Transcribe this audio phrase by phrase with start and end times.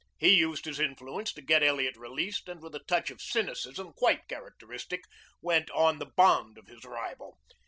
[0.17, 4.27] He used his influence to get Elliot released, and with a touch of cynicism quite
[4.27, 5.03] characteristic
[5.43, 7.37] went on the bond of his rival.